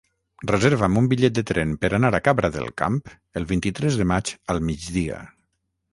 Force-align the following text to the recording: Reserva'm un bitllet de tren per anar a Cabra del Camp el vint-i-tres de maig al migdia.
Reserva'm 0.51 0.95
un 1.01 1.09
bitllet 1.11 1.35
de 1.39 1.43
tren 1.49 1.75
per 1.83 1.91
anar 1.97 2.11
a 2.17 2.21
Cabra 2.29 2.51
del 2.57 2.71
Camp 2.83 2.97
el 3.43 3.45
vint-i-tres 3.53 4.01
de 4.03 4.11
maig 4.13 4.33
al 4.55 4.67
migdia. 4.71 5.21